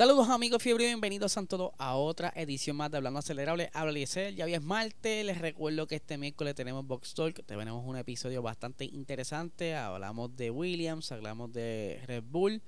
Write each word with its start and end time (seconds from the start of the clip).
Saludos 0.00 0.30
amigos 0.30 0.62
fiebre, 0.62 0.86
bienvenidos 0.86 1.36
a 1.36 1.44
a 1.76 1.94
otra 1.94 2.32
edición 2.34 2.74
más 2.74 2.90
de 2.90 2.96
Hablando 2.96 3.18
Acelerable. 3.18 3.68
Habla 3.74 3.90
Eliezer, 3.90 4.34
ya 4.34 4.46
hoy 4.46 4.54
es 4.54 4.62
martes, 4.62 5.26
les 5.26 5.36
recuerdo 5.36 5.86
que 5.86 5.96
este 5.96 6.16
miércoles 6.16 6.54
tenemos 6.54 6.86
Box 6.86 7.12
Talk, 7.12 7.44
tenemos 7.44 7.84
un 7.86 7.98
episodio 7.98 8.40
bastante 8.40 8.86
interesante, 8.86 9.74
hablamos 9.74 10.34
de 10.34 10.50
Williams, 10.50 11.12
hablamos 11.12 11.52
de 11.52 12.00
Red 12.06 12.22
Bull 12.22 12.62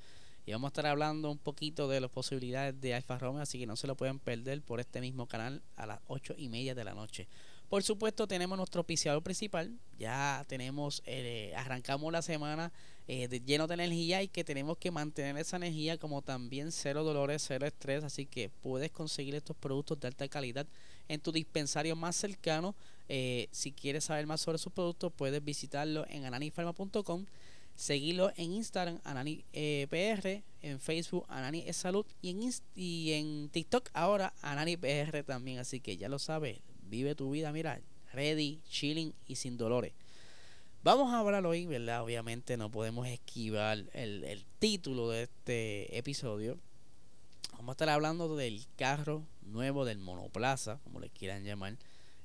y 0.44 0.52
vamos 0.52 0.68
a 0.68 0.72
estar 0.72 0.86
hablando 0.86 1.30
un 1.30 1.38
poquito 1.38 1.88
de 1.88 2.02
las 2.02 2.10
posibilidades 2.10 2.78
de 2.78 2.92
Alfa 2.92 3.16
Romeo, 3.18 3.40
así 3.40 3.58
que 3.58 3.66
no 3.66 3.76
se 3.76 3.86
lo 3.86 3.96
pueden 3.96 4.18
perder 4.18 4.60
por 4.60 4.78
este 4.78 5.00
mismo 5.00 5.26
canal 5.26 5.62
a 5.76 5.86
las 5.86 6.00
8 6.08 6.34
y 6.36 6.50
media 6.50 6.74
de 6.74 6.84
la 6.84 6.92
noche. 6.92 7.28
Por 7.72 7.82
supuesto, 7.82 8.26
tenemos 8.26 8.58
nuestro 8.58 8.82
oficiador 8.82 9.22
principal. 9.22 9.74
Ya 9.98 10.44
tenemos, 10.46 11.02
eh, 11.06 11.54
arrancamos 11.56 12.12
la 12.12 12.20
semana 12.20 12.70
eh, 13.08 13.40
lleno 13.46 13.66
de 13.66 13.72
energía 13.72 14.22
y 14.22 14.28
que 14.28 14.44
tenemos 14.44 14.76
que 14.76 14.90
mantener 14.90 15.38
esa 15.38 15.56
energía 15.56 15.96
como 15.96 16.20
también 16.20 16.70
cero 16.70 17.02
dolores, 17.02 17.42
cero 17.48 17.64
estrés. 17.64 18.04
Así 18.04 18.26
que 18.26 18.50
puedes 18.50 18.90
conseguir 18.90 19.34
estos 19.34 19.56
productos 19.56 19.98
de 20.00 20.08
alta 20.08 20.28
calidad 20.28 20.66
en 21.08 21.18
tu 21.20 21.32
dispensario 21.32 21.96
más 21.96 22.14
cercano. 22.14 22.74
Eh, 23.08 23.48
si 23.52 23.72
quieres 23.72 24.04
saber 24.04 24.26
más 24.26 24.42
sobre 24.42 24.58
sus 24.58 24.74
productos, 24.74 25.10
puedes 25.10 25.42
visitarlo 25.42 26.04
en 26.10 26.26
ananifarma.com. 26.26 27.24
Seguirlo 27.74 28.32
en 28.36 28.52
Instagram, 28.52 29.00
AnaniPR, 29.02 30.42
en 30.60 30.78
Facebook, 30.78 31.24
Anani 31.30 31.72
Salud 31.72 32.04
y 32.20 32.28
en, 32.28 32.52
y 32.74 33.12
en 33.12 33.48
TikTok 33.48 33.88
ahora, 33.94 34.34
AnaniPR 34.42 35.22
también. 35.24 35.58
Así 35.58 35.80
que 35.80 35.96
ya 35.96 36.10
lo 36.10 36.18
sabes, 36.18 36.60
vive 36.92 37.14
tu 37.14 37.30
vida, 37.30 37.50
mira, 37.52 37.80
ready, 38.12 38.60
chilling 38.68 39.14
y 39.26 39.36
sin 39.36 39.56
dolores. 39.56 39.94
Vamos 40.84 41.10
a 41.10 41.20
hablar 41.20 41.46
hoy, 41.46 41.64
¿verdad? 41.64 42.02
Obviamente 42.02 42.58
no 42.58 42.70
podemos 42.70 43.08
esquivar 43.08 43.82
el, 43.94 44.44
título 44.58 45.08
de 45.08 45.22
este 45.22 45.96
episodio. 45.96 46.58
Vamos 47.52 47.70
a 47.70 47.72
estar 47.72 47.88
hablando 47.88 48.36
del 48.36 48.66
carro 48.76 49.22
nuevo 49.40 49.86
del 49.86 49.98
monoplaza, 49.98 50.80
como 50.84 51.00
le 51.00 51.08
quieran 51.08 51.44
llamar, 51.44 51.78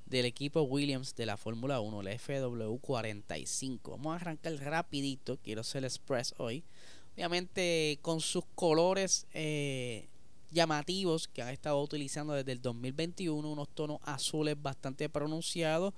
del 0.06 0.26
equipo 0.26 0.64
Williams 0.64 1.16
de 1.16 1.28
la 1.28 1.38
Fórmula 1.38 1.80
1, 1.80 2.02
el 2.02 2.08
FW45. 2.20 3.92
Vamos 3.92 4.12
a 4.12 4.16
arrancar 4.18 4.54
rapidito, 4.56 5.38
quiero 5.38 5.64
ser 5.64 5.86
express 5.86 6.36
hoy. 6.38 6.66
Obviamente 7.14 8.00
con 8.02 8.20
sus 8.20 8.44
colores 8.54 9.28
eh, 9.34 10.10
llamativos 10.52 11.28
que 11.28 11.42
han 11.42 11.50
estado 11.50 11.82
utilizando 11.82 12.34
desde 12.34 12.52
el 12.52 12.62
2021, 12.62 13.50
unos 13.50 13.70
tonos 13.70 14.00
azules 14.04 14.56
bastante 14.62 15.10
pronunciados, 15.10 15.94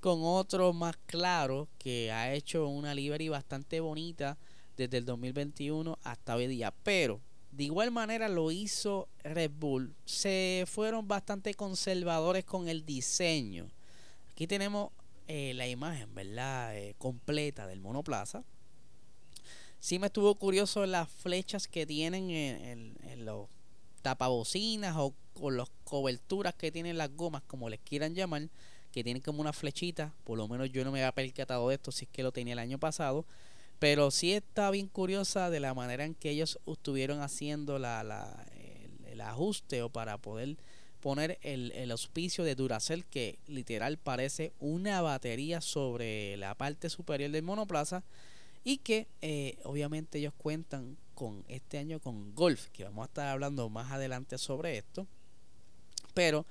con 0.00 0.20
otros 0.22 0.74
más 0.74 0.96
claros 1.06 1.68
que 1.78 2.12
ha 2.12 2.34
hecho 2.34 2.68
una 2.68 2.94
livery 2.94 3.30
bastante 3.30 3.80
bonita 3.80 4.36
desde 4.76 4.98
el 4.98 5.04
2021 5.06 5.98
hasta 6.02 6.36
hoy 6.36 6.46
día. 6.46 6.74
Pero 6.82 7.20
de 7.52 7.64
igual 7.64 7.90
manera 7.90 8.28
lo 8.28 8.50
hizo 8.50 9.08
Red 9.22 9.52
Bull. 9.58 9.94
Se 10.04 10.64
fueron 10.66 11.08
bastante 11.08 11.54
conservadores 11.54 12.44
con 12.44 12.68
el 12.68 12.84
diseño. 12.84 13.70
Aquí 14.30 14.46
tenemos 14.46 14.90
eh, 15.28 15.52
la 15.54 15.66
imagen, 15.68 16.14
¿verdad? 16.14 16.76
Eh, 16.76 16.94
completa 16.98 17.66
del 17.66 17.80
monoplaza. 17.80 18.44
Sí 19.78 19.98
me 19.98 20.08
estuvo 20.08 20.34
curioso 20.34 20.84
las 20.84 21.08
flechas 21.08 21.68
que 21.68 21.86
tienen 21.86 22.30
en, 22.30 22.96
en 23.02 23.24
los 23.24 23.48
tapabocinas 24.04 24.94
o 24.98 25.14
con 25.32 25.56
las 25.56 25.70
coberturas 25.82 26.54
que 26.54 26.70
tienen 26.70 26.98
las 26.98 27.10
gomas, 27.16 27.42
como 27.46 27.70
les 27.70 27.80
quieran 27.80 28.14
llamar, 28.14 28.50
que 28.92 29.02
tienen 29.02 29.22
como 29.22 29.40
una 29.40 29.54
flechita. 29.54 30.14
Por 30.24 30.36
lo 30.36 30.46
menos 30.46 30.70
yo 30.70 30.84
no 30.84 30.92
me 30.92 31.00
había 31.00 31.12
percatado 31.12 31.70
de 31.70 31.76
esto, 31.76 31.90
si 31.90 32.04
es 32.04 32.10
que 32.12 32.22
lo 32.22 32.30
tenía 32.30 32.52
el 32.52 32.58
año 32.58 32.78
pasado. 32.78 33.24
Pero 33.78 34.10
sí 34.10 34.34
está 34.34 34.70
bien 34.70 34.88
curiosa 34.88 35.48
de 35.48 35.58
la 35.58 35.72
manera 35.72 36.04
en 36.04 36.14
que 36.14 36.30
ellos 36.30 36.60
estuvieron 36.66 37.22
haciendo 37.22 37.78
la, 37.78 38.04
la 38.04 38.46
el, 39.06 39.20
ajuste 39.22 39.82
o 39.82 39.88
para 39.88 40.18
poder 40.18 40.58
poner 41.00 41.38
el, 41.40 41.72
el, 41.72 41.90
auspicio 41.90 42.44
de 42.44 42.54
Duracell 42.54 43.06
que 43.06 43.38
literal 43.46 43.96
parece 43.96 44.52
una 44.60 45.00
batería 45.00 45.62
sobre 45.62 46.36
la 46.36 46.54
parte 46.54 46.90
superior 46.90 47.30
del 47.30 47.42
monoplaza 47.42 48.04
y 48.64 48.78
que 48.78 49.06
eh, 49.22 49.56
obviamente 49.64 50.18
ellos 50.18 50.34
cuentan 50.36 50.96
con 51.14 51.44
este 51.48 51.78
año 51.78 52.00
con 52.00 52.34
Golf, 52.34 52.68
que 52.68 52.84
vamos 52.84 53.04
a 53.04 53.06
estar 53.06 53.28
hablando 53.28 53.68
más 53.68 53.92
adelante 53.92 54.38
sobre 54.38 54.78
esto. 54.78 55.06
Pero 56.12 56.46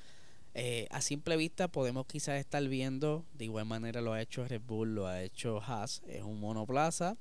eh, 0.53 0.88
a 0.91 1.01
simple 1.01 1.38
vista 1.38 1.68
podemos 1.68 2.06
quizás 2.06 2.40
estar 2.40 2.68
viendo, 2.68 3.25
de 3.34 3.46
igual 3.46 3.66
manera 3.66 4.02
lo 4.02 4.13
ha 4.13 4.22
hecho 4.22 4.47
Red 4.47 4.62
Bull, 4.62 4.96
lo 4.96 5.07
ha 5.07 5.22
hecho 5.23 5.62
Haas, 5.62 6.02
es 6.07 6.22
un 6.22 6.40
monoplaza 6.40 7.18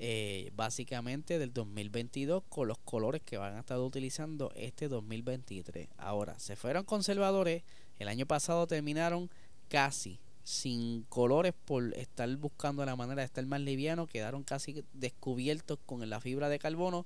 eh, 0.00 0.52
básicamente 0.54 1.40
del 1.40 1.52
2022 1.52 2.44
con 2.48 2.68
los 2.68 2.78
colores 2.78 3.20
que 3.22 3.36
van 3.36 3.56
a 3.56 3.60
estar 3.60 3.78
utilizando 3.80 4.52
este 4.54 4.86
2023. 4.86 5.88
Ahora, 5.96 6.38
se 6.38 6.54
fueron 6.54 6.84
conservadores, 6.84 7.64
el 7.98 8.06
año 8.06 8.24
pasado 8.24 8.66
terminaron 8.68 9.28
casi 9.68 10.20
sin 10.48 11.02
colores 11.10 11.52
por 11.66 11.92
estar 11.92 12.26
buscando 12.36 12.82
la 12.86 12.96
manera 12.96 13.20
de 13.20 13.26
estar 13.26 13.44
más 13.44 13.60
liviano, 13.60 14.06
quedaron 14.06 14.44
casi 14.44 14.82
descubiertos 14.94 15.78
con 15.84 16.08
la 16.08 16.20
fibra 16.20 16.48
de 16.48 16.58
carbono. 16.58 17.04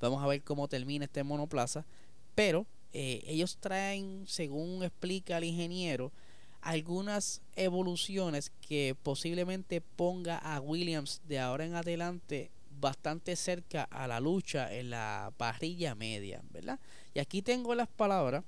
Vamos 0.00 0.20
a 0.24 0.26
ver 0.26 0.42
cómo 0.42 0.66
termina 0.66 1.04
este 1.04 1.22
monoplaza, 1.22 1.86
pero 2.34 2.66
eh, 2.92 3.22
ellos 3.28 3.58
traen, 3.60 4.24
según 4.26 4.82
explica 4.82 5.38
el 5.38 5.44
ingeniero, 5.44 6.10
algunas 6.62 7.42
evoluciones 7.54 8.50
que 8.60 8.96
posiblemente 9.04 9.80
ponga 9.80 10.38
a 10.38 10.60
Williams 10.60 11.22
de 11.28 11.38
ahora 11.38 11.66
en 11.66 11.76
adelante 11.76 12.50
bastante 12.80 13.36
cerca 13.36 13.84
a 13.84 14.08
la 14.08 14.18
lucha 14.18 14.74
en 14.74 14.90
la 14.90 15.32
parrilla 15.36 15.94
media, 15.94 16.42
¿verdad? 16.50 16.80
Y 17.14 17.20
aquí 17.20 17.40
tengo 17.40 17.72
las 17.76 17.88
palabras 17.88 18.42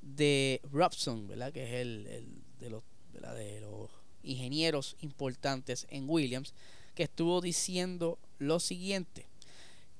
de 0.00 0.60
Robson, 0.70 1.26
¿verdad? 1.26 1.52
Que 1.52 1.64
es 1.64 1.72
el, 1.80 2.06
el 2.06 2.42
de 2.60 2.70
los 2.70 2.84
de 3.12 3.60
los 3.60 3.90
ingenieros 4.22 4.96
importantes 5.00 5.86
en 5.90 6.08
Williams, 6.08 6.54
que 6.94 7.04
estuvo 7.04 7.40
diciendo 7.40 8.18
lo 8.38 8.60
siguiente. 8.60 9.26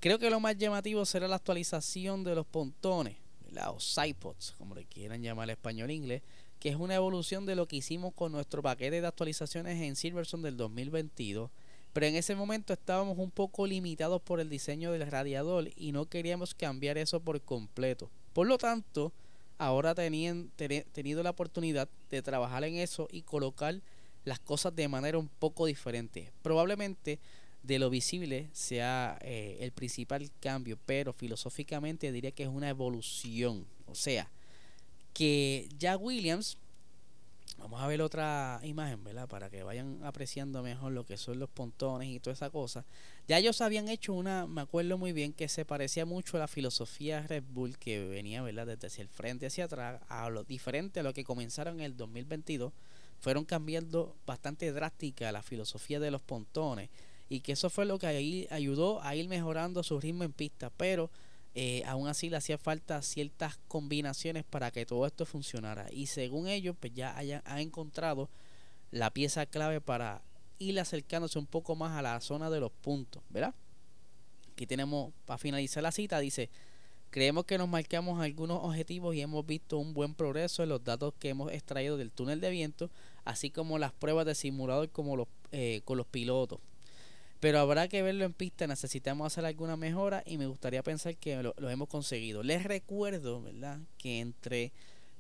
Creo 0.01 0.19
que 0.19 0.31
lo 0.31 0.41
más 0.41 0.57
llamativo 0.57 1.05
será 1.05 1.29
la 1.29 1.37
actualización 1.37 2.25
de 2.25 2.35
los 2.35 2.47
pontones, 2.47 3.17
los 3.53 3.99
iPods, 3.99 4.55
como 4.57 4.75
le 4.75 4.87
quieran 4.87 5.23
llamar 5.23 5.51
español 5.51 5.91
inglés, 5.91 6.23
que 6.59 6.69
es 6.69 6.77
una 6.77 6.95
evolución 6.95 7.47
de 7.47 7.55
lo 7.55 7.67
que 7.67 7.77
hicimos 7.77 8.15
con 8.15 8.33
nuestro 8.33 8.63
paquete 8.63 9.01
de 9.01 9.07
actualizaciones 9.07 9.81
en 9.81 9.97
Silverstone 9.97 10.45
del 10.45 10.57
2022. 10.57 11.51
Pero 11.93 12.07
en 12.07 12.17
ese 12.17 12.37
momento 12.37 12.73
estábamos 12.73 13.19
un 13.19 13.31
poco 13.31 13.67
limitados 13.67 14.23
por 14.23 14.41
el 14.41 14.49
diseño 14.49 14.93
del 14.93 15.11
radiador 15.11 15.71
y 15.75 15.93
no 15.93 16.07
queríamos 16.07 16.55
cambiar 16.55 16.99
eso 16.99 17.21
por 17.21 17.41
completo. 17.41 18.11
Por 18.33 18.47
lo 18.47 18.59
tanto, 18.59 19.13
ahora 19.61 19.95
tenían 19.95 20.51
tenido 20.93 21.23
la 21.23 21.31
oportunidad 21.31 21.87
de 22.09 22.23
trabajar 22.23 22.65
en 22.65 22.77
eso 22.77 23.09
y 23.13 23.21
colocar 23.21 23.83
las 24.25 24.41
cosas 24.41 24.75
de 24.75 24.89
manera 24.89 25.19
un 25.19 25.29
poco 25.29 25.67
diferente. 25.67 26.33
Probablemente 26.43 27.19
de 27.63 27.79
lo 27.79 27.91
visible 27.91 28.49
sea 28.55 29.19
eh, 29.21 29.59
el 29.61 29.73
principal 29.73 30.31
cambio, 30.41 30.79
pero 30.87 31.13
filosóficamente 31.13 32.11
diría 32.11 32.31
que 32.31 32.45
es 32.45 32.49
una 32.49 32.71
evolución. 32.71 33.67
O 33.87 33.95
sea, 33.95 34.31
que 35.13 35.69
ya 35.79 35.99
Williams 35.99 36.57
Vamos 37.59 37.81
a 37.83 37.87
ver 37.87 38.03
otra 38.03 38.61
imagen, 38.63 39.03
¿verdad? 39.05 39.29
Para 39.29 39.51
que 39.51 39.63
vayan 39.63 40.01
apreciando 40.05 40.63
mejor 40.63 40.93
lo 40.93 41.05
que 41.05 41.17
son 41.17 41.39
los 41.39 41.49
pontones 41.51 42.09
y 42.09 42.21
toda 42.21 42.35
esa 42.35 42.51
cosa. 42.51 42.85
Ya 43.29 43.39
ellos 43.39 43.61
habían 43.61 43.89
hecho 43.89 44.13
una, 44.13 44.47
me 44.47 44.61
acuerdo 44.61 44.99
muy 44.99 45.13
bien, 45.13 45.33
que 45.33 45.49
se 45.49 45.65
parecía 45.65 46.07
mucho 46.07 46.37
a 46.37 46.41
la 46.41 46.49
filosofía 46.49 47.23
Red 47.27 47.45
Bull 47.53 47.79
que 47.79 48.07
venía, 48.07 48.43
¿verdad? 48.43 48.67
Desde 48.67 48.87
hacia 48.87 49.03
el 49.03 49.09
frente 49.09 49.47
hacia 49.47 49.65
atrás, 49.65 50.01
a 50.09 50.29
lo 50.31 50.45
diferente 50.45 51.01
a 51.01 51.03
lo 51.03 51.13
que 51.13 51.25
comenzaron 51.25 51.81
en 51.81 51.87
el 51.87 51.97
2022. 51.97 52.73
Fueron 53.21 53.45
cambiando 53.45 54.17
bastante 54.27 54.73
drástica 54.73 55.31
la 55.31 55.43
filosofía 55.43 56.01
de 56.01 56.11
los 56.11 56.23
pontones 56.23 56.89
y 57.29 57.41
que 57.41 57.53
eso 57.53 57.71
fue 57.71 57.85
lo 57.85 57.99
que 57.99 58.07
ahí 58.07 58.47
ayudó 58.51 59.03
a 59.03 59.15
ir 59.15 59.29
mejorando 59.29 59.83
su 59.83 60.01
ritmo 60.01 60.25
en 60.25 60.33
pista, 60.33 60.71
pero 60.77 61.11
eh, 61.55 61.83
aún 61.87 62.09
así 62.09 62.31
le 62.31 62.37
hacía 62.37 62.59
falta 62.59 63.03
ciertas 63.03 63.59
combinaciones 63.69 64.45
para 64.45 64.71
que 64.71 64.87
todo 64.87 65.07
esto 65.07 65.27
funcionara. 65.27 65.87
Y 65.93 66.07
según 66.07 66.49
ellos, 66.49 66.77
pues 66.79 66.93
ya 66.95 67.17
hayan, 67.17 67.43
ha 67.45 67.61
encontrado 67.61 68.29
la 68.91 69.11
pieza 69.11 69.47
clave 69.47 69.81
para 69.81 70.23
ir 70.59 70.79
acercándose 70.79 71.39
un 71.39 71.47
poco 71.47 71.77
más 71.77 71.97
a 71.99 72.03
la 72.03 72.21
zona 72.21 72.51
de 72.51 72.61
los 72.61 72.71
puntos, 72.71 73.23
¿verdad? 73.31 73.55
Aquí 74.53 74.67
tenemos, 74.67 75.13
para 75.25 75.39
finalizar 75.39 75.83
la 75.83 75.93
cita, 75.93 76.19
dice, 76.21 76.51
Creemos 77.11 77.45
que 77.45 77.59
nos 77.59 77.69
marcamos 77.69 78.21
algunos 78.23 78.61
objetivos 78.63 79.17
y 79.17 79.21
hemos 79.21 79.45
visto 79.45 79.79
un 79.79 79.95
buen 79.95 80.15
progreso 80.15 80.63
en 80.63 80.69
los 80.69 80.85
datos 80.85 81.13
que 81.19 81.31
hemos 81.31 81.51
extraído 81.51 81.97
del 81.97 82.13
túnel 82.13 82.41
de 82.41 82.51
viento, 82.51 82.89
así 83.25 83.51
como 83.51 83.81
las 83.81 83.93
pruebas 83.93 84.27
de 84.27 84.37
simulador 84.37 84.91
como 84.91 85.17
los, 85.17 85.27
eh, 85.51 85.81
con 85.85 85.99
los 85.99 86.07
pilotos. 86.07 86.61
Pero 87.41 87.59
habrá 87.59 87.89
que 87.89 88.03
verlo 88.03 88.25
en 88.25 88.35
pista, 88.35 88.67
necesitamos 88.67 89.27
hacer 89.27 89.47
alguna 89.47 89.77
mejora 89.77 90.23
y 90.27 90.37
me 90.37 90.47
gustaría 90.47 90.83
pensar 90.83 91.17
que 91.17 91.43
lo, 91.43 91.55
hemos 91.71 91.89
conseguido. 91.89 92.43
Les 92.43 92.65
recuerdo, 92.65 93.43
¿verdad?, 93.43 93.81
que 93.97 94.21
entre 94.21 94.73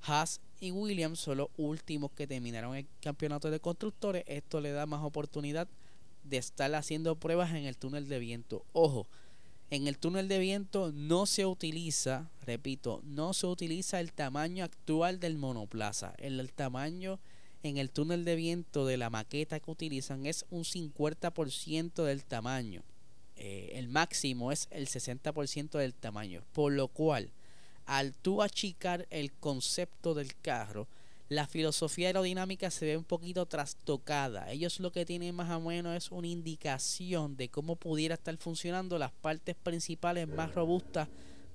Haas 0.03 0.41
y 0.61 0.71
Williams 0.71 1.19
son 1.19 1.39
los 1.39 1.49
últimos 1.57 2.11
que 2.13 2.27
terminaron 2.27 2.77
el 2.77 2.87
campeonato 3.01 3.51
de 3.51 3.59
constructores. 3.59 4.25
Esto 4.27 4.61
le 4.61 4.73
da 4.73 4.85
más 4.85 5.03
oportunidad 5.03 5.67
de 6.25 6.37
estar 6.37 6.75
haciendo 6.75 7.17
pruebas 7.17 7.51
en 7.51 7.65
el 7.65 7.79
túnel 7.79 8.09
de 8.09 8.19
viento. 8.19 8.65
Ojo, 8.75 9.07
en 9.71 9.87
el 9.87 9.99
túnel 9.99 10.27
de 10.27 10.41
viento 10.41 10.91
no 10.93 11.27
se 11.27 11.47
utiliza, 11.47 12.29
repito, 12.45 13.01
no 13.05 13.33
se 13.33 13.47
utiliza 13.47 14.01
el 14.01 14.13
tamaño 14.13 14.65
actual 14.65 15.21
del 15.21 15.39
monoplaza. 15.39 16.13
El, 16.19 16.53
tamaño 16.53 17.21
en 17.63 17.77
el 17.79 17.91
túnel 17.91 18.25
de 18.25 18.37
viento 18.37 18.87
de 18.87 18.97
la 18.97 19.11
maqueta 19.11 19.61
que 19.61 19.71
utilizan 19.71 20.27
es 20.27 20.47
un 20.51 20.65
50% 20.65 22.05
del 22.05 22.25
tamaño. 22.25 22.83
Eh, 23.37 23.73
el 23.75 23.89
máximo 23.89 24.53
es 24.53 24.69
el 24.71 24.87
60% 24.87 25.79
del 25.79 25.95
tamaño. 25.95 26.43
Por 26.53 26.73
lo 26.73 26.89
cual, 26.89 27.31
al 27.87 28.15
tú 28.15 28.43
achicar 28.43 29.07
el 29.11 29.33
concepto 29.33 30.15
del 30.15 30.35
carro, 30.37 30.89
la 31.31 31.47
filosofía 31.47 32.09
aerodinámica 32.09 32.71
se 32.71 32.87
ve 32.87 32.97
un 32.97 33.05
poquito 33.05 33.47
trastocada. 33.47 34.51
Ellos 34.51 34.81
lo 34.81 34.91
que 34.91 35.07
tienen 35.07 35.35
más 35.35 35.51
o 35.51 35.61
menos 35.61 35.97
es 35.97 36.11
una 36.11 36.27
indicación 36.27 37.37
de 37.37 37.49
cómo 37.49 37.77
pudiera 37.77 38.17
estar 38.17 38.37
funcionando 38.37 38.99
las 38.99 39.13
partes 39.13 39.55
principales 39.55 40.27
más 40.27 40.55
robustas 40.55 41.09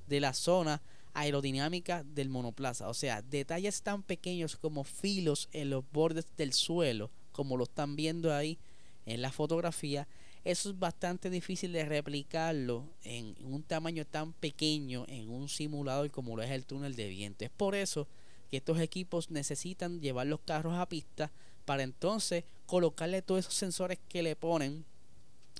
de 0.07 0.19
la 0.21 0.33
zona 0.33 0.81
aerodinámica 1.15 2.03
del 2.03 2.29
monoplaza. 2.29 2.87
O 2.87 2.93
sea, 2.93 3.23
detalles 3.23 3.81
tan 3.81 4.03
pequeños 4.03 4.55
como 4.55 4.83
filos 4.83 5.49
en 5.51 5.71
los 5.71 5.83
bordes 5.91 6.27
del 6.37 6.53
suelo, 6.53 7.09
como 7.31 7.57
lo 7.57 7.63
están 7.63 7.95
viendo 7.95 8.33
ahí 8.33 8.59
en 9.07 9.21
la 9.21 9.31
fotografía, 9.31 10.07
eso 10.45 10.69
es 10.69 10.77
bastante 10.77 11.31
difícil 11.31 11.71
de 11.71 11.85
replicarlo 11.85 12.87
en 13.03 13.35
un 13.43 13.63
tamaño 13.63 14.05
tan 14.05 14.31
pequeño 14.31 15.05
en 15.07 15.29
un 15.29 15.49
simulador 15.49 16.11
como 16.11 16.37
lo 16.37 16.43
es 16.43 16.51
el 16.51 16.67
túnel 16.67 16.95
de 16.95 17.09
viento. 17.09 17.43
Es 17.43 17.49
por 17.49 17.73
eso 17.73 18.07
que 18.51 18.57
estos 18.57 18.79
equipos 18.79 19.31
necesitan 19.31 19.99
llevar 20.01 20.27
los 20.27 20.41
carros 20.41 20.75
a 20.75 20.87
pista 20.87 21.31
para 21.65 21.81
entonces 21.81 22.43
colocarle 22.67 23.23
todos 23.23 23.39
esos 23.39 23.55
sensores 23.55 23.97
que 24.07 24.21
le 24.21 24.35
ponen 24.35 24.85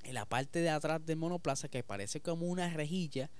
en 0.03 0.13
la 0.13 0.25
parte 0.25 0.59
de 0.59 0.69
atrás 0.69 1.03
del 1.03 1.17
monoplaza 1.17 1.67
que 1.67 1.81
parece 1.81 2.21
como 2.21 2.45
una 2.45 2.71
rejilla. 2.71 3.31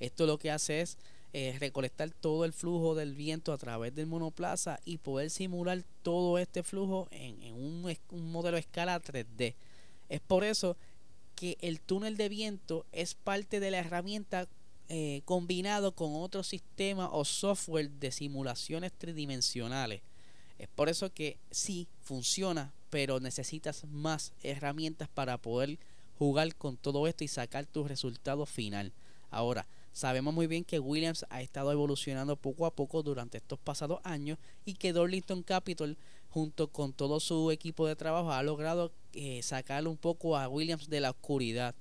Esto 0.00 0.24
lo 0.24 0.38
que 0.38 0.50
hace 0.50 0.80
es 0.80 0.96
eh, 1.36 1.56
recolectar 1.58 2.12
todo 2.12 2.44
el 2.44 2.52
flujo 2.52 2.94
del 2.94 3.16
viento 3.16 3.52
a 3.52 3.58
través 3.58 3.92
del 3.92 4.06
monoplaza 4.06 4.78
y 4.84 4.98
poder 4.98 5.30
simular 5.30 5.82
todo 6.02 6.38
este 6.38 6.62
flujo 6.62 7.08
en, 7.10 7.52
un, 7.54 7.92
modelo 8.30 8.56
escala 8.56 9.02
3D. 9.02 9.56
Es 10.08 10.20
por 10.20 10.44
eso 10.44 10.76
que 11.34 11.58
el 11.60 11.80
túnel 11.80 12.16
de 12.16 12.28
viento 12.28 12.86
es 12.92 13.16
parte 13.16 13.58
de 13.58 13.72
la 13.72 13.78
herramienta 13.78 14.46
eh, 14.88 15.22
combinado 15.24 15.90
con 15.96 16.14
otro 16.14 16.44
sistema 16.44 17.10
o 17.10 17.24
software 17.24 17.90
de 17.90 18.12
simulaciones 18.12 18.92
tridimensionales. 18.92 20.02
Es 20.60 20.68
por 20.68 20.88
eso 20.88 21.12
que 21.12 21.38
sí 21.50 21.88
funciona, 22.00 22.72
pero 22.90 23.18
necesitas 23.18 23.82
más 23.86 24.32
herramientas 24.44 25.08
para 25.08 25.36
poder 25.38 25.80
jugar 26.16 26.54
con 26.54 26.76
todo 26.76 27.08
esto 27.08 27.24
y 27.24 27.28
sacar 27.28 27.66
tu 27.66 27.82
resultado 27.82 28.46
final. 28.46 28.92
Ahora, 29.32 29.66
sabemos 29.94 30.34
muy 30.34 30.46
bien 30.46 30.64
que 30.64 30.80
Williams 30.80 31.24
ha 31.30 31.40
estado 31.40 31.72
evolucionando 31.72 32.36
poco 32.36 32.66
a 32.66 32.74
poco 32.74 33.02
durante 33.02 33.38
estos 33.38 33.58
pasados 33.60 34.00
años 34.02 34.38
y 34.64 34.74
que 34.74 34.92
Dorlington 34.92 35.42
Capital, 35.42 35.96
junto 36.28 36.68
con 36.68 36.92
todo 36.92 37.20
su 37.20 37.50
equipo 37.52 37.86
de 37.86 37.96
trabajo, 37.96 38.32
ha 38.32 38.42
logrado 38.42 38.92
eh, 39.14 39.40
sacar 39.42 39.86
un 39.86 39.96
poco 39.96 40.36
a 40.36 40.48
Williams 40.48 40.90
de 40.90 41.00
la 41.00 41.10
oscuridad. 41.10 41.74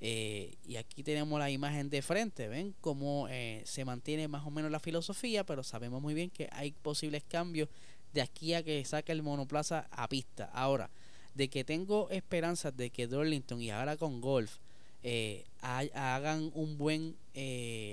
Eh, 0.00 0.54
y 0.64 0.76
aquí 0.76 1.02
tenemos 1.02 1.38
la 1.38 1.50
imagen 1.50 1.90
de 1.90 2.02
frente, 2.02 2.48
ven 2.48 2.74
cómo 2.80 3.26
eh, 3.30 3.62
se 3.64 3.84
mantiene 3.84 4.28
más 4.28 4.46
o 4.46 4.50
menos 4.50 4.70
la 4.70 4.78
filosofía, 4.78 5.44
pero 5.44 5.64
sabemos 5.64 6.00
muy 6.00 6.14
bien 6.14 6.30
que 6.30 6.48
hay 6.52 6.70
posibles 6.70 7.24
cambios 7.24 7.68
de 8.12 8.22
aquí 8.22 8.54
a 8.54 8.62
que 8.62 8.84
saque 8.84 9.10
el 9.10 9.22
monoplaza 9.22 9.88
a 9.90 10.08
pista. 10.08 10.50
Ahora, 10.52 10.88
de 11.34 11.48
que 11.48 11.64
tengo 11.64 12.08
esperanzas 12.10 12.76
de 12.76 12.90
que 12.90 13.08
Darlington 13.08 13.60
y 13.60 13.70
ahora 13.70 13.96
con 13.96 14.20
Golf 14.20 14.58
eh, 15.08 15.44
hagan 15.60 16.50
un 16.54 16.78
buen 16.78 17.16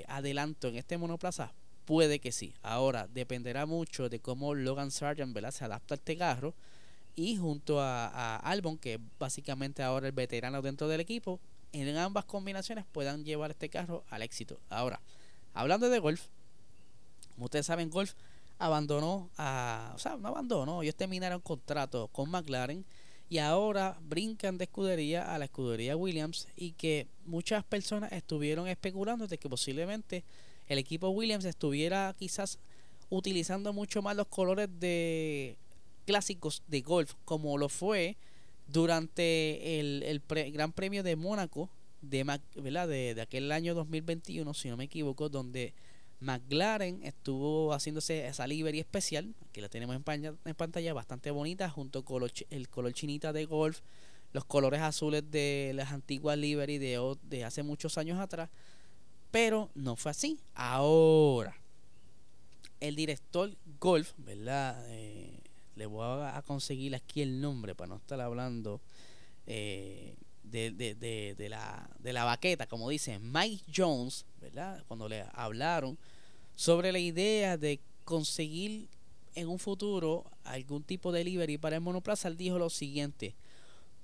adelanto 0.07 0.67
en 0.67 0.77
este 0.77 0.97
monoplaza, 0.97 1.53
puede 1.85 2.17
que 2.19 2.31
sí. 2.31 2.55
Ahora, 2.63 3.07
dependerá 3.07 3.67
mucho 3.67 4.09
de 4.09 4.19
cómo 4.19 4.55
Logan 4.55 4.89
Sargent 4.89 5.37
se 5.51 5.65
adapta 5.65 5.93
a 5.93 5.97
este 5.97 6.17
carro 6.17 6.55
y 7.15 7.37
junto 7.37 7.79
a, 7.79 8.07
a 8.07 8.37
Albon, 8.37 8.79
que 8.79 8.99
básicamente 9.19 9.83
ahora 9.83 10.07
el 10.07 10.13
veterano 10.13 10.63
dentro 10.63 10.87
del 10.87 11.01
equipo, 11.01 11.39
en 11.71 11.95
ambas 11.97 12.25
combinaciones 12.25 12.85
puedan 12.91 13.23
llevar 13.25 13.51
este 13.51 13.69
carro 13.69 14.03
al 14.09 14.23
éxito. 14.23 14.59
Ahora, 14.69 14.99
hablando 15.53 15.89
de 15.89 15.99
golf, 15.99 16.27
ustedes 17.37 17.67
saben, 17.67 17.91
Golf 17.91 18.13
abandonó 18.57 19.29
a. 19.37 19.91
O 19.95 19.99
sea, 19.99 20.17
no 20.17 20.29
abandonó, 20.29 20.81
ellos 20.81 20.95
terminaron 20.95 21.41
contrato 21.41 22.07
con 22.07 22.29
McLaren 22.31 22.85
y 23.33 23.39
ahora 23.39 23.97
brincan 23.99 24.59
de 24.59 24.65
escudería 24.65 25.33
a 25.33 25.39
la 25.39 25.45
escudería 25.45 25.97
Williams 25.97 26.47
y 26.55 26.73
que 26.73 27.07
muchas 27.25 27.63
personas 27.63 28.11
estuvieron 28.11 28.67
especulando 28.67 29.25
de 29.25 29.39
que 29.39 29.49
posiblemente 29.49 30.23
el 30.67 30.77
equipo 30.77 31.09
Williams 31.09 31.43
estuviera 31.45 32.13
quizás 32.15 32.59
utilizando 33.09 33.73
mucho 33.73 34.03
más 34.03 34.15
los 34.15 34.27
colores 34.27 34.69
de 34.79 35.57
clásicos 36.05 36.61
de 36.67 36.81
golf 36.81 37.15
como 37.25 37.57
lo 37.57 37.69
fue 37.69 38.17
durante 38.67 39.79
el, 39.79 40.21
Gran 40.27 40.71
Premio 40.71 41.01
de 41.01 41.15
Mónaco 41.15 41.71
de, 42.03 42.23
de, 42.53 43.15
de, 43.15 43.19
aquel 43.19 43.51
año 43.51 43.73
2021, 43.73 44.53
si 44.53 44.69
no 44.69 44.77
me 44.77 44.83
equivoco, 44.83 45.27
donde 45.29 45.73
McLaren 46.23 47.03
estuvo 47.03 47.73
haciéndose 47.73 48.27
esa 48.27 48.47
livery 48.47 48.79
especial, 48.79 49.33
aquí 49.49 49.61
la 49.61 49.69
tenemos 49.69 49.95
en, 49.95 50.37
en 50.45 50.55
pantalla, 50.55 50.93
bastante 50.93 51.31
bonita, 51.31 51.69
junto 51.69 52.05
con 52.05 52.23
el 52.49 52.69
color 52.69 52.93
chinita 52.93 53.33
de 53.33 53.45
golf, 53.45 53.81
los 54.31 54.45
colores 54.45 54.81
azules 54.81 55.29
de 55.29 55.73
las 55.75 55.91
antiguas 55.91 56.37
livery 56.37 56.77
de, 56.77 57.17
de 57.23 57.43
hace 57.43 57.61
muchos 57.61 57.97
años 57.97 58.19
atrás, 58.19 58.49
pero 59.31 59.69
no 59.75 59.95
fue 59.95 60.11
así. 60.11 60.39
Ahora, 60.55 61.55
el 62.79 62.95
director 62.95 63.51
Golf, 63.79 64.13
¿verdad? 64.17 64.83
Eh, 64.89 65.39
le 65.75 65.85
voy 65.85 66.03
a, 66.03 66.41
conseguir 66.45 66.95
aquí 66.95 67.21
el 67.21 67.41
nombre 67.41 67.75
para 67.75 67.89
no 67.89 67.95
estar 67.97 68.19
hablando 68.21 68.81
eh, 69.47 70.15
de, 70.43 70.71
de, 70.71 71.35
de, 71.35 71.49
la, 71.49 71.89
de 71.99 72.13
la 72.13 72.23
baqueta, 72.23 72.67
como 72.67 72.89
dice 72.89 73.19
Mike 73.19 73.63
Jones, 73.75 74.25
¿verdad? 74.41 74.83
Cuando 74.87 75.09
le 75.09 75.25
hablaron 75.33 75.97
sobre 76.55 76.91
la 76.91 76.99
idea 76.99 77.57
de 77.57 77.79
conseguir 78.03 78.89
en 79.35 79.47
un 79.47 79.59
futuro 79.59 80.25
algún 80.43 80.83
tipo 80.83 81.11
de 81.11 81.19
delivery 81.19 81.57
para 81.57 81.77
el 81.77 81.81
monoplaza, 81.81 82.29
dijo 82.31 82.59
lo 82.59 82.69
siguiente. 82.69 83.35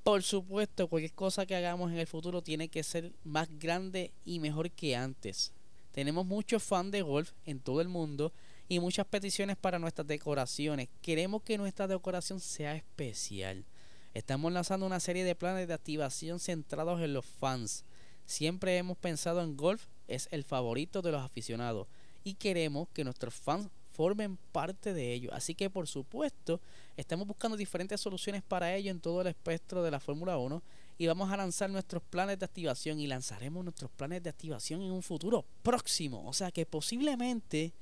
Por 0.03 0.23
supuesto, 0.23 0.87
cualquier 0.87 1.13
cosa 1.13 1.45
que 1.45 1.55
hagamos 1.55 1.91
en 1.91 1.99
el 1.99 2.07
futuro 2.07 2.41
tiene 2.41 2.69
que 2.69 2.83
ser 2.83 3.11
más 3.23 3.47
grande 3.59 4.11
y 4.25 4.39
mejor 4.39 4.71
que 4.71 4.95
antes. 4.95 5.51
Tenemos 5.91 6.25
muchos 6.25 6.63
fans 6.63 6.91
de 6.91 7.01
golf 7.01 7.31
en 7.45 7.59
todo 7.59 7.81
el 7.81 7.89
mundo 7.89 8.31
y 8.67 8.79
muchas 8.79 9.05
peticiones 9.05 9.57
para 9.57 9.79
nuestras 9.79 10.07
decoraciones. 10.07 10.87
Queremos 11.01 11.41
que 11.43 11.57
nuestra 11.57 11.87
decoración 11.87 12.39
sea 12.39 12.75
especial. 12.75 13.65
Estamos 14.13 14.51
lanzando 14.51 14.85
una 14.85 14.99
serie 14.99 15.23
de 15.23 15.35
planes 15.35 15.67
de 15.67 15.73
activación 15.73 16.39
centrados 16.39 16.99
en 17.01 17.13
los 17.13 17.25
fans. 17.25 17.85
Siempre 18.25 18.77
hemos 18.77 18.97
pensado 18.97 19.41
en 19.41 19.55
golf 19.55 19.85
es 20.07 20.27
el 20.31 20.43
favorito 20.43 21.01
de 21.01 21.11
los 21.11 21.21
aficionados 21.21 21.87
y 22.23 22.33
queremos 22.33 22.87
que 22.89 23.03
nuestros 23.03 23.35
fans 23.35 23.69
formen 23.91 24.37
parte 24.51 24.93
de 24.93 25.13
ello. 25.13 25.31
Así 25.33 25.53
que 25.53 25.69
por 25.69 25.87
supuesto 25.87 26.59
estamos 26.97 27.27
buscando 27.27 27.55
diferentes 27.55 28.01
soluciones 28.01 28.41
para 28.41 28.75
ello 28.75 28.89
en 28.89 28.99
todo 28.99 29.21
el 29.21 29.27
espectro 29.27 29.83
de 29.83 29.91
la 29.91 29.99
Fórmula 29.99 30.37
1 30.37 30.63
y 30.97 31.07
vamos 31.07 31.31
a 31.31 31.37
lanzar 31.37 31.69
nuestros 31.69 32.01
planes 32.01 32.39
de 32.39 32.45
activación 32.45 32.99
y 32.99 33.07
lanzaremos 33.07 33.63
nuestros 33.63 33.91
planes 33.91 34.23
de 34.23 34.29
activación 34.29 34.81
en 34.81 34.91
un 34.91 35.03
futuro 35.03 35.45
próximo. 35.61 36.27
O 36.27 36.33
sea 36.33 36.51
que 36.51 36.65
posiblemente 36.65 37.73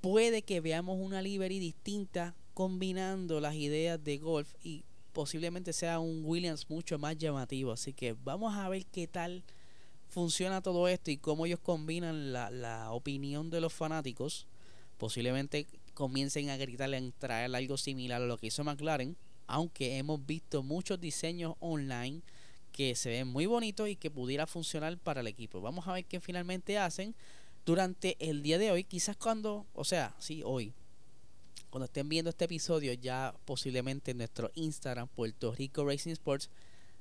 puede 0.00 0.42
que 0.42 0.60
veamos 0.60 0.98
una 1.00 1.22
livery 1.22 1.60
distinta 1.60 2.34
combinando 2.54 3.40
las 3.40 3.54
ideas 3.54 4.02
de 4.02 4.18
golf 4.18 4.54
y 4.62 4.84
posiblemente 5.12 5.72
sea 5.72 5.98
un 5.98 6.22
Williams 6.24 6.68
mucho 6.68 6.98
más 6.98 7.16
llamativo. 7.16 7.72
Así 7.72 7.92
que 7.92 8.14
vamos 8.24 8.54
a 8.54 8.68
ver 8.68 8.86
qué 8.86 9.06
tal 9.06 9.44
funciona 10.08 10.60
todo 10.60 10.88
esto 10.88 11.10
y 11.10 11.16
cómo 11.16 11.46
ellos 11.46 11.60
combinan 11.60 12.32
la, 12.32 12.50
la 12.50 12.92
opinión 12.92 13.50
de 13.50 13.60
los 13.60 13.72
fanáticos. 13.72 14.46
Posiblemente 14.98 15.66
comiencen 15.94 16.50
a 16.50 16.56
gritarle 16.56 16.96
en 16.96 17.12
traer 17.12 17.54
algo 17.54 17.76
similar 17.76 18.22
a 18.22 18.26
lo 18.26 18.38
que 18.38 18.48
hizo 18.48 18.64
McLaren. 18.64 19.16
Aunque 19.46 19.98
hemos 19.98 20.24
visto 20.24 20.62
muchos 20.62 21.00
diseños 21.00 21.54
online 21.60 22.22
que 22.72 22.94
se 22.94 23.10
ven 23.10 23.28
muy 23.28 23.46
bonitos 23.46 23.88
y 23.88 23.96
que 23.96 24.10
pudiera 24.10 24.46
funcionar 24.46 24.96
para 24.98 25.20
el 25.20 25.26
equipo. 25.26 25.60
Vamos 25.60 25.86
a 25.86 25.92
ver 25.92 26.04
qué 26.06 26.20
finalmente 26.20 26.78
hacen. 26.78 27.14
durante 27.64 28.16
el 28.18 28.42
día 28.42 28.58
de 28.58 28.72
hoy, 28.72 28.82
quizás 28.82 29.16
cuando, 29.16 29.66
o 29.72 29.84
sea, 29.84 30.16
sí, 30.18 30.42
hoy, 30.44 30.72
cuando 31.72 31.86
estén 31.86 32.06
viendo 32.10 32.28
este 32.28 32.44
episodio, 32.44 32.92
ya 32.92 33.34
posiblemente 33.46 34.10
en 34.10 34.18
nuestro 34.18 34.50
Instagram, 34.56 35.08
Puerto 35.08 35.52
Rico 35.52 35.86
Racing 35.86 36.12
Sports, 36.12 36.50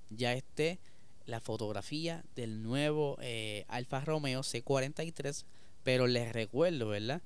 ya 0.10 0.32
esté 0.32 0.80
la 1.26 1.42
fotografía 1.42 2.24
del 2.36 2.64
nuevo 2.64 3.18
eh, 3.22 3.66
Alfa 3.68 4.00
Romeo 4.00 4.44
C43. 4.44 5.44
Pero 5.84 6.08
les 6.08 6.32
recuerdo, 6.32 6.88
¿verdad? 6.88 7.22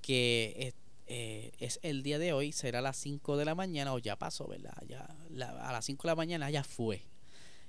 Que 0.00 0.54
es, 0.58 0.74
eh, 1.06 1.52
es, 1.58 1.80
el 1.82 2.02
día 2.02 2.18
de 2.18 2.32
hoy, 2.32 2.52
será 2.52 2.78
a 2.78 2.82
las 2.82 2.96
5 2.96 3.36
de 3.36 3.44
la 3.44 3.54
mañana, 3.54 3.92
o 3.92 3.98
ya 3.98 4.16
pasó, 4.16 4.46
¿verdad? 4.46 4.82
Ya 4.88 5.04
a 5.04 5.72
las 5.72 5.84
5 5.84 6.02
de 6.02 6.08
la 6.08 6.16
mañana 6.16 6.48
ya 6.48 6.64
fue 6.64 7.02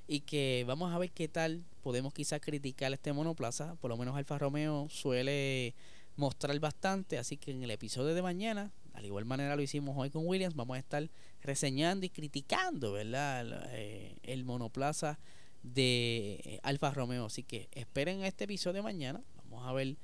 y 0.08 0.22
que 0.22 0.64
vamos 0.66 0.94
a 0.94 0.98
ver 0.98 1.12
qué 1.12 1.28
tal 1.28 1.66
podemos 1.84 2.14
quizás 2.14 2.40
criticar 2.40 2.94
este 2.94 3.12
monoplaza. 3.12 3.76
Por 3.76 3.90
lo 3.90 3.98
menos 3.98 4.16
Alfa 4.16 4.38
Romeo 4.38 4.88
suele 4.90 5.76
mostrar 6.16 6.58
bastante, 6.60 7.18
así 7.18 7.36
que 7.36 7.52
en 7.52 7.64
el 7.64 7.72
episodio 7.72 8.16
de 8.16 8.22
mañana, 8.22 8.72
al 8.98 9.06
igual 9.06 9.26
manera 9.26 9.56
lo 9.56 9.62
hicimos 9.62 9.96
hoy 9.96 10.10
con 10.10 10.26
Williams, 10.26 10.56
vamos 10.56 10.76
a 10.76 10.80
estar 10.80 11.08
reseñando 11.44 12.06
y 12.08 12.10
criticando, 12.10 12.94
¿verdad? 12.94 13.42
El, 13.42 13.56
eh, 13.70 14.16
el 14.24 14.44
monoplaza 14.44 15.20
de 15.62 16.42
eh, 16.44 16.60
Alfa 16.64 16.92
Romeo. 16.92 17.26
Así 17.26 17.44
que 17.44 17.70
esperen 17.74 18.24
este 18.24 18.46
episodio 18.46 18.82
mañana. 18.82 19.22
Vamos 19.44 19.68
a 19.68 19.74
ver 19.74 19.98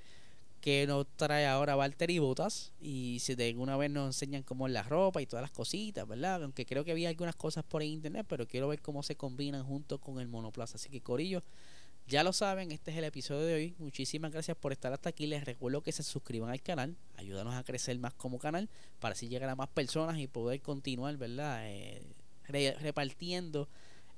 que 0.61 0.85
nos 0.85 1.07
trae 1.17 1.47
ahora 1.47 1.75
Valtteri 1.75 2.19
Botas 2.19 2.71
y 2.79 3.17
si 3.19 3.33
de 3.33 3.49
alguna 3.49 3.75
vez 3.77 3.89
nos 3.89 4.05
enseñan 4.05 4.43
cómo 4.43 4.67
es 4.67 4.73
la 4.73 4.83
ropa 4.83 5.21
y 5.23 5.25
todas 5.25 5.41
las 5.41 5.51
cositas, 5.51 6.07
¿verdad? 6.07 6.43
Aunque 6.43 6.65
creo 6.65 6.85
que 6.85 6.91
había 6.91 7.09
algunas 7.09 7.35
cosas 7.35 7.63
por 7.63 7.81
internet, 7.81 8.27
pero 8.29 8.47
quiero 8.47 8.67
ver 8.67 8.79
cómo 8.79 9.01
se 9.01 9.15
combinan 9.15 9.65
junto 9.65 9.99
con 9.99 10.19
el 10.19 10.27
monoplaza. 10.27 10.75
Así 10.75 10.89
que 10.89 11.01
Corillo, 11.01 11.41
ya 12.07 12.23
lo 12.23 12.33
saben, 12.33 12.71
este 12.71 12.91
es 12.91 12.97
el 12.97 13.05
episodio 13.05 13.41
de 13.45 13.53
hoy. 13.53 13.75
Muchísimas 13.79 14.31
gracias 14.31 14.57
por 14.57 14.71
estar 14.71 14.91
hasta 14.93 15.09
aquí. 15.09 15.25
Les 15.25 15.45
recuerdo 15.45 15.81
que 15.81 15.91
se 15.91 16.03
suscriban 16.03 16.49
al 16.49 16.61
canal, 16.61 16.95
ayúdanos 17.15 17.55
a 17.55 17.63
crecer 17.63 17.97
más 17.99 18.13
como 18.13 18.39
canal 18.39 18.69
para 18.99 19.13
así 19.13 19.29
llegar 19.29 19.49
a 19.49 19.55
más 19.55 19.69
personas 19.69 20.17
y 20.19 20.27
poder 20.27 20.61
continuar, 20.61 21.17
¿verdad? 21.17 21.61
Eh, 21.65 22.03
repartiendo 22.47 23.69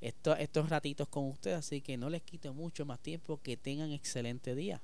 estos, 0.02 0.70
ratitos 0.70 1.08
con 1.08 1.26
ustedes. 1.26 1.58
Así 1.58 1.82
que 1.82 1.98
no 1.98 2.10
les 2.10 2.22
quito 2.22 2.54
mucho 2.54 2.86
más 2.86 3.00
tiempo. 3.00 3.40
Que 3.42 3.58
tengan 3.58 3.92
excelente 3.92 4.56
día. 4.56 4.82